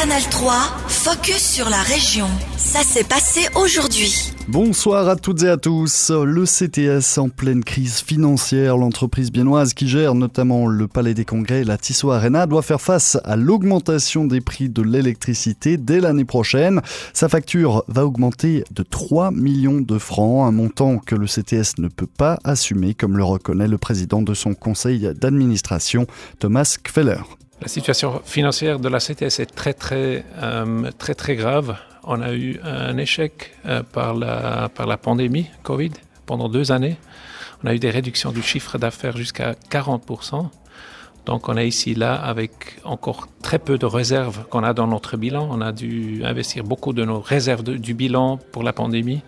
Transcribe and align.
Canal 0.00 0.22
3, 0.30 0.52
focus 0.86 1.42
sur 1.42 1.68
la 1.68 1.82
région. 1.82 2.28
Ça 2.56 2.84
s'est 2.84 3.02
passé 3.02 3.48
aujourd'hui. 3.56 4.32
Bonsoir 4.46 5.08
à 5.08 5.16
toutes 5.16 5.42
et 5.42 5.48
à 5.48 5.56
tous. 5.56 6.12
Le 6.12 6.44
CTS 6.44 7.18
en 7.18 7.28
pleine 7.28 7.64
crise 7.64 7.98
financière, 7.98 8.76
l'entreprise 8.76 9.32
biennoise 9.32 9.74
qui 9.74 9.88
gère 9.88 10.14
notamment 10.14 10.68
le 10.68 10.86
Palais 10.86 11.14
des 11.14 11.24
Congrès 11.24 11.64
la 11.64 11.78
Tissot 11.78 12.12
Arena 12.12 12.46
doit 12.46 12.62
faire 12.62 12.80
face 12.80 13.18
à 13.24 13.34
l'augmentation 13.34 14.24
des 14.24 14.40
prix 14.40 14.68
de 14.68 14.82
l'électricité 14.82 15.76
dès 15.76 15.98
l'année 15.98 16.24
prochaine. 16.24 16.80
Sa 17.12 17.28
facture 17.28 17.82
va 17.88 18.06
augmenter 18.06 18.62
de 18.70 18.84
3 18.84 19.32
millions 19.32 19.80
de 19.80 19.98
francs, 19.98 20.46
un 20.46 20.52
montant 20.52 20.98
que 20.98 21.16
le 21.16 21.26
CTS 21.26 21.78
ne 21.78 21.88
peut 21.88 22.06
pas 22.06 22.38
assumer 22.44 22.94
comme 22.94 23.16
le 23.16 23.24
reconnaît 23.24 23.66
le 23.66 23.78
président 23.78 24.22
de 24.22 24.34
son 24.34 24.54
conseil 24.54 25.12
d'administration, 25.16 26.06
Thomas 26.38 26.76
Kfeller. 26.84 27.18
La 27.60 27.66
situation 27.66 28.22
financière 28.24 28.78
de 28.78 28.88
la 28.88 28.98
CTS 29.00 29.40
est 29.40 29.52
très 29.52 29.74
très 29.74 30.24
euh, 30.40 30.90
très 30.96 31.14
très 31.14 31.34
grave. 31.34 31.76
On 32.04 32.22
a 32.22 32.32
eu 32.32 32.60
un 32.62 32.96
échec 32.96 33.52
euh, 33.66 33.82
par, 33.82 34.14
la, 34.14 34.68
par 34.68 34.86
la 34.86 34.96
pandémie 34.96 35.46
Covid 35.64 35.90
pendant 36.24 36.48
deux 36.48 36.70
années. 36.70 36.96
On 37.64 37.66
a 37.66 37.74
eu 37.74 37.80
des 37.80 37.90
réductions 37.90 38.30
du 38.30 38.42
chiffre 38.42 38.78
d'affaires 38.78 39.16
jusqu'à 39.16 39.54
40%. 39.70 40.48
Donc 41.26 41.48
on 41.48 41.56
est 41.56 41.66
ici 41.66 41.94
là 41.94 42.14
avec 42.14 42.78
encore 42.84 43.26
très 43.42 43.58
peu 43.58 43.76
de 43.76 43.86
réserves 43.86 44.46
qu'on 44.48 44.62
a 44.62 44.72
dans 44.72 44.86
notre 44.86 45.16
bilan. 45.16 45.48
On 45.50 45.60
a 45.60 45.72
dû 45.72 46.22
investir 46.24 46.62
beaucoup 46.62 46.92
de 46.92 47.04
nos 47.04 47.20
réserves 47.20 47.64
du 47.64 47.92
bilan 47.92 48.38
pour 48.52 48.62
la 48.62 48.72
pandémie, 48.72 49.20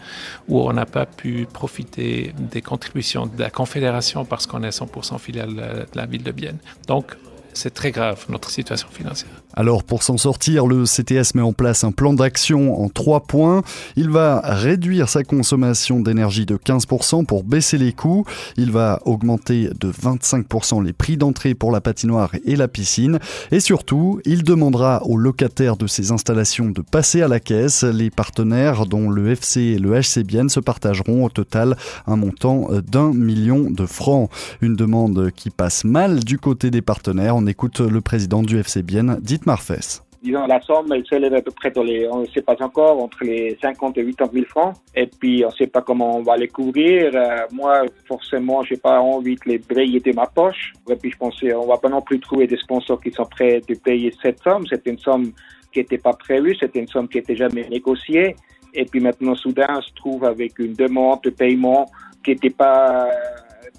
où 0.49 0.61
on 0.61 0.73
n'a 0.73 0.87
pas 0.87 1.05
pu 1.05 1.47
profiter 1.53 2.33
des 2.39 2.63
contributions 2.63 3.27
de 3.27 3.39
la 3.39 3.51
Confédération 3.51 4.25
parce 4.25 4.47
qu'on 4.47 4.63
est 4.63 4.71
100% 4.71 5.19
filiale 5.19 5.55
de 5.55 5.87
la 5.99 6.07
ville 6.07 6.23
de 6.23 6.33
Bienne. 6.33 6.59
Donc 6.87 7.17
c'est 7.55 7.75
très 7.75 7.91
grave, 7.91 8.25
notre 8.29 8.51
situation 8.51 8.89
financière. 8.91 9.31
Alors 9.55 9.83
pour 9.83 10.05
s'en 10.05 10.17
sortir, 10.17 10.67
le 10.67 10.85
CTS 10.85 11.35
met 11.35 11.43
en 11.43 11.53
place 11.53 11.83
un 11.83 11.91
plan 11.91 12.13
d'action 12.13 12.81
en 12.81 12.89
trois 12.89 13.21
points. 13.21 13.63
Il 13.97 14.09
va 14.09 14.41
réduire 14.45 15.09
sa 15.09 15.25
consommation 15.25 16.01
d'énergie 16.01 16.47
de 16.47 16.57
15% 16.57 17.27
pour 17.27 17.43
baisser 17.43 17.77
les 17.77 17.93
coûts. 17.93 18.25
Il 18.57 18.71
va 18.71 19.01
augmenter 19.05 19.69
de 19.81 19.91
25% 19.91 20.85
les 20.85 20.93
prix 20.93 21.17
d'entrée 21.17 21.55
pour 21.55 21.73
la 21.73 21.81
patinoire 21.81 22.31
et 22.45 22.55
la 22.55 22.69
piscine. 22.69 23.19
Et 23.51 23.59
surtout, 23.59 24.21
il 24.25 24.45
demandera 24.45 25.05
aux 25.05 25.17
locataires 25.17 25.77
de 25.77 25.89
ces 25.89 26.13
installations 26.13 26.67
de 26.67 26.83
passer 26.83 27.23
à 27.23 27.29
la 27.29 27.41
caisse. 27.41 27.83
Les 27.83 28.11
partenaires, 28.11 28.87
dont 28.87 29.11
le 29.11 29.33
FC 29.33 29.61
et 29.61 29.79
le 29.79 29.99
HC 29.99 30.23
Bienne, 30.25 30.49
se 30.49 30.61
partageront 30.61 31.25
au 31.25 31.29
total 31.29 31.77
un 32.07 32.17
montant 32.17 32.69
d'un 32.87 33.13
million 33.13 33.69
de 33.71 33.87
francs. 33.87 34.31
Une 34.61 34.77
demande 34.77 35.31
qui 35.35 35.51
passe 35.51 35.85
mal 35.85 36.21
du 36.21 36.39
côté 36.39 36.71
des 36.71 36.83
partenaires. 36.83 37.35
On 37.35 37.47
écoute 37.47 37.81
le 37.81 38.01
président 38.01 38.43
du 38.43 38.59
FC 38.59 38.83
Bienne, 38.83 39.19
Fess 39.57 40.03
disons, 40.23 40.47
la 40.47 40.61
somme, 40.61 40.93
elle 40.93 41.07
s'élève 41.07 41.35
à 41.35 41.43
peu 41.43 41.51
près 41.51 41.71
dans 41.71 41.83
les, 41.83 42.07
on 42.09 42.21
ne 42.21 42.27
sait 42.27 42.43
pas 42.43 42.57
encore, 42.61 43.03
entre 43.03 43.25
les 43.25 43.57
50 43.61 43.97
et 43.99 44.05
80 44.05 44.31
000 44.33 44.47
francs. 44.47 44.77
Et 44.95 45.07
puis, 45.07 45.45
on 45.45 45.49
ne 45.49 45.55
sait 45.55 45.67
pas 45.67 45.83
comment 45.83 46.19
on 46.19 46.23
va 46.23 46.37
les 46.37 46.49
couvrir. 46.49 47.11
Euh, 47.15 47.47
moi, 47.53 47.83
forcément, 48.07 48.63
j'ai 48.63 48.77
pas 48.77 49.01
envie 49.01 49.37
de 49.37 49.41
les 49.47 49.59
brayer 49.59 50.01
de 50.01 50.13
ma 50.13 50.27
poche. 50.27 50.73
Et 50.89 50.97
puis, 50.97 51.11
je 51.11 51.17
pensais, 51.17 51.55
on 51.55 51.67
va 51.67 51.79
pas 51.79 51.89
non 51.89 52.03
plus 52.03 52.21
trouver 52.21 52.47
des 52.47 52.59
sponsors 52.59 53.01
qui 53.01 53.11
sont 53.11 53.25
prêts 53.25 53.61
de 53.67 53.75
payer 53.75 54.13
cette 54.23 54.41
somme. 54.43 54.67
C'était 54.69 54.91
une 54.91 54.99
somme 54.99 55.33
qui 55.73 55.79
n'était 55.79 55.99
pas 55.99 56.13
prévue, 56.13 56.57
c'était 56.59 56.81
une 56.81 56.89
somme 56.89 57.09
qui 57.09 57.19
n'était 57.19 57.37
jamais 57.37 57.69
négociée. 57.69 58.35
Et 58.75 58.85
puis 58.85 59.01
maintenant, 59.01 59.35
soudain, 59.35 59.69
on 59.71 59.83
se 59.83 59.93
trouve 59.95 60.25
avec 60.25 60.59
une 60.59 60.75
demande 60.75 61.21
de 61.23 61.31
paiement 61.31 61.87
qui 62.25 62.33
n'était 62.33 62.51
pas 62.51 63.09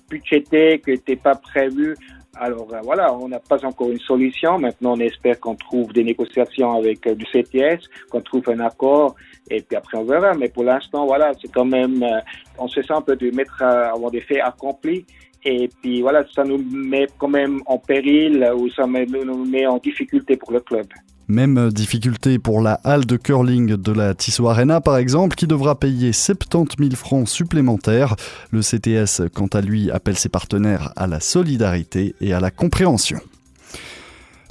budgétée, 0.09 0.81
qui 0.83 0.91
n'était 0.91 1.15
pas 1.15 1.35
prévue. 1.35 1.95
Alors 2.43 2.73
euh, 2.73 2.79
voilà, 2.83 3.13
on 3.13 3.27
n'a 3.27 3.39
pas 3.39 3.63
encore 3.63 3.91
une 3.91 3.99
solution. 3.99 4.57
Maintenant, 4.57 4.93
on 4.93 4.99
espère 4.99 5.39
qu'on 5.39 5.53
trouve 5.53 5.93
des 5.93 6.03
négociations 6.03 6.71
avec 6.75 7.05
euh, 7.05 7.13
du 7.13 7.23
CTS, 7.25 7.87
qu'on 8.09 8.21
trouve 8.21 8.49
un 8.49 8.59
accord, 8.61 9.15
et 9.47 9.61
puis 9.61 9.75
après 9.75 9.99
on 9.99 10.05
verra. 10.05 10.33
Mais 10.33 10.49
pour 10.49 10.63
l'instant, 10.63 11.05
voilà, 11.05 11.33
c'est 11.39 11.51
quand 11.51 11.65
même, 11.65 12.01
euh, 12.01 12.19
on 12.57 12.67
se 12.67 12.81
sent 12.81 12.93
un 12.93 13.01
peu 13.03 13.15
de 13.15 13.29
mettre 13.29 13.61
à 13.61 13.91
avoir 13.91 14.09
des 14.09 14.21
faits 14.21 14.41
accomplis. 14.43 15.05
Et 15.43 15.69
puis 15.81 16.01
voilà, 16.01 16.23
ça 16.35 16.43
nous 16.43 16.63
met 16.71 17.07
quand 17.17 17.27
même 17.27 17.61
en 17.65 17.77
péril 17.77 18.47
ou 18.55 18.69
ça 18.69 18.85
nous 18.85 19.45
met 19.45 19.65
en 19.65 19.77
difficulté 19.77 20.37
pour 20.37 20.51
le 20.51 20.59
club. 20.59 20.85
Même 21.27 21.69
difficulté 21.71 22.39
pour 22.39 22.61
la 22.61 22.73
halle 22.83 23.05
de 23.05 23.15
curling 23.15 23.77
de 23.77 23.91
la 23.93 24.13
Tissot 24.13 24.49
Arena 24.49 24.81
par 24.81 24.97
exemple, 24.97 25.35
qui 25.35 25.47
devra 25.47 25.79
payer 25.79 26.11
70 26.11 26.75
000 26.77 26.95
francs 26.95 27.27
supplémentaires. 27.27 28.15
Le 28.51 28.61
CTS, 28.61 29.29
quant 29.33 29.47
à 29.47 29.61
lui, 29.61 29.89
appelle 29.91 30.17
ses 30.17 30.29
partenaires 30.29 30.91
à 30.95 31.07
la 31.07 31.19
solidarité 31.19 32.15
et 32.19 32.33
à 32.33 32.39
la 32.39 32.51
compréhension. 32.51 33.19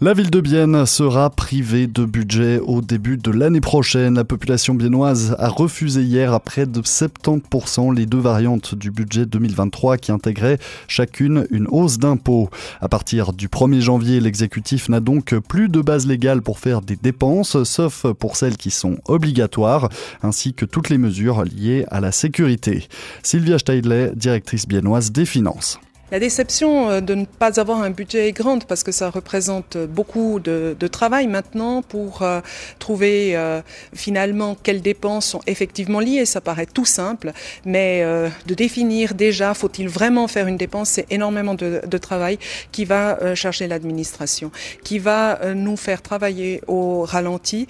La 0.02 0.14
ville 0.14 0.30
de 0.30 0.40
Bienne 0.40 0.86
sera 0.86 1.28
privée 1.28 1.86
de 1.86 2.06
budget 2.06 2.58
au 2.58 2.80
début 2.80 3.18
de 3.18 3.30
l'année 3.30 3.60
prochaine. 3.60 4.14
La 4.14 4.24
population 4.24 4.72
biennoise 4.72 5.36
a 5.38 5.50
refusé 5.50 6.00
hier 6.00 6.32
à 6.32 6.40
près 6.40 6.64
de 6.64 6.80
70% 6.80 7.94
les 7.94 8.06
deux 8.06 8.18
variantes 8.18 8.74
du 8.74 8.90
budget 8.90 9.26
2023 9.26 9.98
qui 9.98 10.10
intégraient 10.10 10.56
chacune 10.88 11.46
une 11.50 11.66
hausse 11.68 11.98
d'impôts. 11.98 12.48
À 12.80 12.88
partir 12.88 13.34
du 13.34 13.48
1er 13.48 13.80
janvier, 13.80 14.20
l'exécutif 14.20 14.88
n'a 14.88 15.00
donc 15.00 15.34
plus 15.36 15.68
de 15.68 15.82
base 15.82 16.06
légale 16.06 16.40
pour 16.40 16.58
faire 16.58 16.80
des 16.80 16.96
dépenses, 16.96 17.62
sauf 17.64 18.06
pour 18.18 18.36
celles 18.36 18.56
qui 18.56 18.70
sont 18.70 18.96
obligatoires, 19.04 19.90
ainsi 20.22 20.54
que 20.54 20.64
toutes 20.64 20.88
les 20.88 20.96
mesures 20.96 21.44
liées 21.44 21.84
à 21.90 22.00
la 22.00 22.10
sécurité. 22.10 22.88
Sylvia 23.22 23.58
Steidley, 23.58 24.12
directrice 24.16 24.66
biennoise 24.66 25.12
des 25.12 25.26
finances. 25.26 25.78
La 26.12 26.18
déception 26.18 26.90
euh, 26.90 27.00
de 27.00 27.14
ne 27.14 27.24
pas 27.24 27.60
avoir 27.60 27.82
un 27.82 27.90
budget 27.90 28.28
est 28.28 28.32
grande 28.32 28.64
parce 28.64 28.82
que 28.82 28.90
ça 28.92 29.10
représente 29.10 29.76
beaucoup 29.76 30.40
de, 30.40 30.74
travail 30.90 31.28
maintenant 31.28 31.82
pour 31.82 32.22
euh, 32.22 32.40
trouver 32.80 33.36
euh, 33.36 33.60
finalement 33.94 34.56
quelles 34.60 34.82
dépenses 34.82 35.26
sont 35.26 35.40
effectivement 35.46 36.00
liées. 36.00 36.26
Ça 36.26 36.40
paraît 36.40 36.66
tout 36.66 36.84
simple, 36.84 37.32
mais 37.64 38.02
euh, 38.02 38.28
de 38.46 38.54
définir 38.54 39.14
déjà, 39.14 39.54
faut-il 39.54 39.88
vraiment 39.88 40.26
faire 40.26 40.46
une 40.46 40.56
dépense, 40.56 40.90
c'est 40.90 41.06
énormément 41.10 41.54
de, 41.54 41.80
de, 41.86 41.98
travail 41.98 42.38
qui 42.72 42.84
va 42.84 43.18
euh, 43.20 43.34
charger 43.34 43.68
l'administration, 43.68 44.50
qui 44.82 44.98
va 44.98 45.40
euh, 45.42 45.54
nous 45.54 45.76
faire 45.76 46.02
travailler 46.02 46.60
au 46.66 47.02
ralenti. 47.02 47.66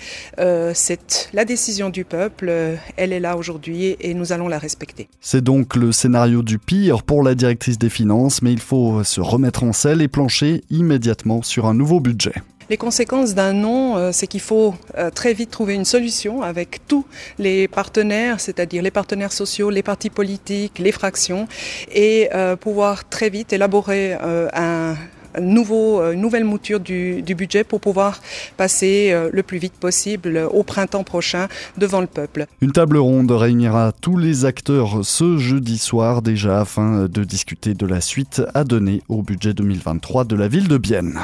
c'est 0.75 1.31
la 1.33 1.45
décision 1.45 1.91
du 1.91 2.05
peuple, 2.05 2.51
elle 2.97 3.13
est 3.13 3.21
là 3.21 3.37
aujourd'hui 3.37 3.97
et 4.01 4.15
nous 4.15 4.33
allons 4.33 4.49
la 4.49 4.59
respecter. 4.59 5.09
C'est 5.21 5.43
donc 5.43 5.77
le 5.77 5.93
scénario 5.93 6.43
du 6.43 6.59
pire 6.59 7.03
pour 7.03 7.23
la 7.23 7.35
directrice 7.35 7.79
des 7.79 7.91
finances 7.91 8.30
mais 8.43 8.53
il 8.53 8.61
faut 8.61 9.05
se 9.05 9.21
remettre 9.21 9.65
en 9.65 9.73
selle 9.73 10.03
et 10.03 10.09
plancher 10.09 10.63
immédiatement 10.71 11.43
sur 11.43 11.67
un 11.67 11.75
nouveau 11.75 12.01
budget. 12.01 12.35
Les 12.71 12.77
conséquences 12.77 13.35
d'un 13.35 13.53
non, 13.53 13.97
euh, 13.97 14.11
c'est 14.13 14.29
qu'il 14.29 14.41
faut 14.41 14.77
euh, 14.97 15.11
très 15.11 15.35
vite 15.35 15.51
trouver 15.51 15.75
une 15.75 15.85
solution 15.85 16.43
avec 16.43 16.87
tous 16.87 17.05
les 17.41 17.67
partenaires, 17.67 18.39
c'est-à-dire 18.39 18.81
les 18.81 18.93
partenaires 18.93 19.33
sociaux, 19.33 19.71
les 19.71 19.83
partis 19.83 20.09
politiques, 20.09 20.79
les 20.79 20.93
fractions, 20.93 21.49
et 21.93 22.29
euh, 22.33 22.55
pouvoir 22.55 23.09
très 23.09 23.29
vite 23.29 23.53
élaborer 23.53 24.17
un 24.55 24.95
nouveau, 25.39 26.03
une 26.13 26.21
nouvelle 26.21 26.45
mouture 26.45 26.81
du, 26.81 27.23
du, 27.23 27.35
budget 27.35 27.65
pour 27.65 27.81
pouvoir 27.81 28.21
passer 28.57 29.15
le 29.33 29.43
plus 29.43 29.59
vite 29.59 29.75
possible 29.75 30.49
au 30.53 30.63
printemps 30.63 31.05
prochain 31.05 31.49
devant 31.79 32.01
le 32.01 32.07
peuple. 32.07 32.47
Une 32.61 32.73
table 32.73 32.97
ronde 32.97 33.31
réunira 33.31 33.93
tous 34.01 34.17
les 34.17 34.45
acteurs 34.45 35.01
ce 35.03 35.39
jeudi 35.39 35.79
soir 35.79 36.23
déjà 36.23 36.61
afin 36.61 37.07
de 37.07 37.25
discuter 37.25 37.75
de 37.75 37.87
la 37.87 38.01
suite 38.01 38.43
à 38.55 38.65
donner 38.65 39.03
au 39.09 39.23
budget 39.23 39.55
2023 39.55 40.25
de 40.25 40.37
la 40.37 40.49
ville 40.49 40.69
de 40.69 40.79
Bienne. 40.79 41.21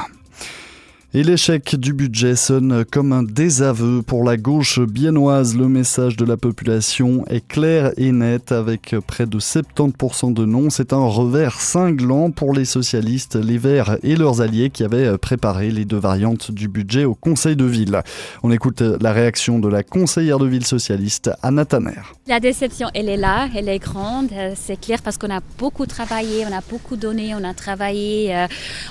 Et 1.15 1.23
l'échec 1.23 1.77
du 1.77 1.93
budget 1.93 2.35
sonne 2.35 2.85
comme 2.85 3.13
un 3.13 3.23
désaveu 3.23 4.03
pour 4.03 4.25
la 4.25 4.37
gauche 4.37 4.81
biennoise. 4.81 5.57
Le 5.57 5.69
message 5.69 6.17
de 6.17 6.25
la 6.25 6.37
population 6.37 7.25
est 7.29 7.47
clair 7.47 7.93
et 7.97 8.11
net 8.11 8.51
avec 8.51 8.95
près 9.07 9.25
de 9.25 9.39
70% 9.39 10.35
de 10.35 10.45
non. 10.45 10.69
C'est 10.69 10.93
un 10.93 11.07
revers 11.07 11.61
cinglant 11.61 12.33
pour 12.33 12.53
les 12.53 12.65
socialistes, 12.65 13.37
les 13.37 13.57
Verts 13.57 13.99
et 14.03 14.17
leurs 14.17 14.41
alliés 14.41 14.69
qui 14.69 14.83
avaient 14.83 15.17
préparé 15.17 15.71
les 15.71 15.85
deux 15.85 15.97
variantes 15.97 16.51
du 16.51 16.69
budget 16.69 17.05
au 17.05 17.15
Conseil 17.15 17.55
de 17.55 17.65
ville. 17.65 18.03
On 18.43 18.51
écoute 18.51 18.83
la 18.83 19.13
réaction 19.13 19.61
de 19.61 19.69
la 19.69 19.85
conseillère 19.85 20.39
de 20.39 20.47
ville 20.47 20.67
socialiste, 20.67 21.31
Anna 21.41 21.65
Tanner. 21.65 22.03
La 22.27 22.41
déception, 22.41 22.89
elle 22.95 23.09
est 23.09 23.17
là, 23.17 23.49
elle 23.55 23.69
est 23.69 23.79
grande, 23.79 24.31
c'est 24.57 24.79
clair 24.79 25.01
parce 25.03 25.17
qu'on 25.17 25.31
a 25.31 25.41
beaucoup 25.57 25.87
travaillé, 25.87 26.45
on 26.51 26.53
a 26.53 26.61
beaucoup 26.69 26.97
donné, 26.97 27.35
on 27.35 27.45
a 27.45 27.55
travaillé 27.55 28.35
euh, 28.37 28.49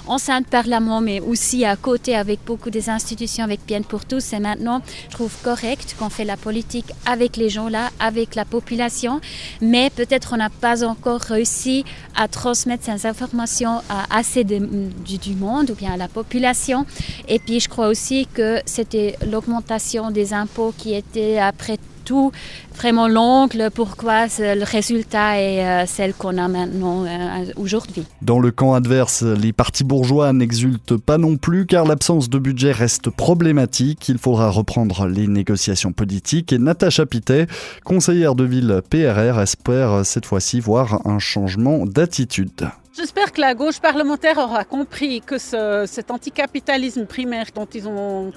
en 0.07 0.17
sein 0.17 0.39
de 0.39 0.45
Parlement, 0.45 1.01
mais 1.01 1.19
aussi 1.19 1.65
à 1.65 1.75
côté 1.75 2.04
avec 2.13 2.39
beaucoup 2.45 2.69
des 2.69 2.89
institutions, 2.89 3.43
avec 3.43 3.61
Bien 3.65 3.81
pour 3.81 4.05
tous. 4.05 4.33
Et 4.33 4.39
maintenant, 4.39 4.81
je 5.09 5.15
trouve 5.15 5.33
correct 5.43 5.95
qu'on 5.97 6.09
fait 6.09 6.25
la 6.25 6.37
politique 6.37 6.91
avec 7.05 7.37
les 7.37 7.49
gens 7.49 7.69
là, 7.69 7.89
avec 7.99 8.35
la 8.35 8.45
population. 8.45 9.21
Mais 9.61 9.89
peut-être 9.89 10.33
on 10.33 10.37
n'a 10.37 10.49
pas 10.49 10.83
encore 10.83 11.21
réussi 11.21 11.85
à 12.15 12.27
transmettre 12.27 12.83
ces 12.85 13.05
informations 13.07 13.81
à 13.89 14.05
assez 14.15 14.43
du, 14.43 15.17
du 15.17 15.33
monde 15.35 15.71
ou 15.71 15.75
bien 15.75 15.93
à 15.93 15.97
la 15.97 16.07
population. 16.07 16.85
Et 17.27 17.39
puis, 17.39 17.59
je 17.59 17.69
crois 17.69 17.87
aussi 17.87 18.27
que 18.33 18.59
c'était 18.65 19.15
l'augmentation 19.31 20.11
des 20.11 20.33
impôts 20.33 20.73
qui 20.77 20.93
était 20.93 21.39
après 21.39 21.77
surtout 22.05 22.31
vraiment 22.75 23.47
pourquoi 23.73 24.27
le 24.37 24.63
résultat 24.63 25.41
est 25.41 25.65
euh, 25.65 25.85
celle 25.87 26.13
qu'on 26.13 26.37
a 26.37 26.47
maintenant 26.47 27.05
euh, 27.05 27.45
aujourd'hui. 27.55 28.03
Dans 28.21 28.39
le 28.39 28.51
camp 28.51 28.73
adverse, 28.73 29.23
les 29.23 29.53
partis 29.53 29.83
bourgeois 29.83 30.31
n'exultent 30.33 30.97
pas 30.97 31.17
non 31.17 31.37
plus 31.37 31.65
car 31.65 31.85
l'absence 31.85 32.29
de 32.29 32.37
budget 32.37 32.71
reste 32.71 33.09
problématique. 33.09 34.07
Il 34.09 34.17
faudra 34.17 34.49
reprendre 34.49 35.07
les 35.07 35.27
négociations 35.27 35.93
politiques 35.93 36.53
et 36.53 36.59
Natacha 36.59 37.05
Pitet, 37.05 37.47
conseillère 37.83 38.35
de 38.35 38.43
ville 38.43 38.81
PRR, 38.89 39.39
espère 39.39 40.05
cette 40.05 40.25
fois-ci 40.25 40.59
voir 40.59 41.07
un 41.07 41.19
changement 41.19 41.85
d'attitude. 41.85 42.69
J'espère 42.97 43.33
que 43.33 43.41
la 43.41 43.53
gauche 43.53 43.81
parlementaire 43.81 44.37
aura 44.37 44.63
compris 44.63 45.19
que 45.19 45.37
cet 45.37 46.11
anticapitalisme 46.11 47.05
primaire 47.05 47.47
dont 47.53 47.65
ils 47.65 47.89
ont 47.89 48.31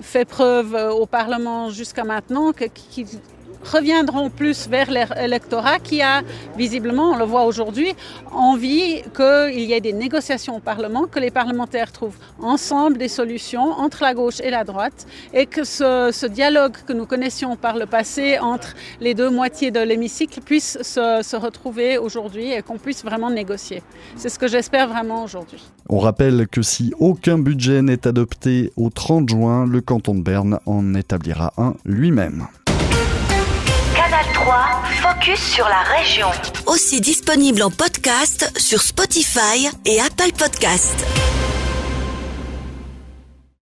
fait 0.00 0.24
preuve 0.24 0.72
au 0.92 1.04
Parlement 1.04 1.70
jusqu'à 1.70 2.04
maintenant, 2.04 2.52
reviendront 3.64 4.30
plus 4.30 4.68
vers 4.68 4.90
l'électorat 4.90 5.78
qui 5.78 6.02
a 6.02 6.22
visiblement, 6.56 7.12
on 7.12 7.16
le 7.16 7.24
voit 7.24 7.44
aujourd'hui, 7.44 7.94
envie 8.32 9.02
qu'il 9.14 9.60
y 9.60 9.72
ait 9.72 9.80
des 9.80 9.92
négociations 9.92 10.56
au 10.56 10.60
Parlement, 10.60 11.04
que 11.04 11.18
les 11.18 11.30
parlementaires 11.30 11.92
trouvent 11.92 12.16
ensemble 12.40 12.98
des 12.98 13.08
solutions 13.08 13.72
entre 13.72 14.02
la 14.02 14.14
gauche 14.14 14.40
et 14.40 14.50
la 14.50 14.64
droite 14.64 15.06
et 15.32 15.46
que 15.46 15.64
ce, 15.64 16.26
dialogue 16.26 16.76
que 16.86 16.92
nous 16.92 17.06
connaissions 17.06 17.56
par 17.56 17.76
le 17.76 17.86
passé 17.86 18.38
entre 18.38 18.74
les 19.00 19.14
deux 19.14 19.30
moitiés 19.30 19.70
de 19.70 19.80
l'hémicycle 19.80 20.40
puisse 20.40 20.78
se, 20.82 21.20
se 21.22 21.36
retrouver 21.36 21.98
aujourd'hui 21.98 22.52
et 22.52 22.62
qu'on 22.62 22.78
puisse 22.78 23.04
vraiment 23.04 23.30
négocier. 23.30 23.82
C'est 24.16 24.28
ce 24.28 24.38
que 24.38 24.48
j'espère 24.48 24.88
vraiment 24.88 25.24
aujourd'hui. 25.24 25.62
On 25.88 25.98
rappelle 25.98 26.48
que 26.48 26.62
si 26.62 26.92
aucun 26.98 27.38
budget 27.38 27.82
n'est 27.82 28.06
adopté 28.06 28.72
au 28.76 28.90
30 28.90 29.28
juin, 29.28 29.66
le 29.66 29.80
canton 29.80 30.14
de 30.14 30.22
Berne 30.22 30.58
en 30.66 30.94
établira 30.94 31.52
un 31.58 31.74
lui-même. 31.84 32.46
Canal 34.24 34.32
3, 34.32 34.82
focus 35.02 35.40
sur 35.40 35.64
la 35.68 35.82
région. 35.96 36.28
Aussi 36.66 37.00
disponible 37.00 37.62
en 37.62 37.70
podcast 37.70 38.50
sur 38.58 38.80
Spotify 38.80 39.68
et 39.84 40.00
Apple 40.00 40.32
Podcast. 40.36 40.94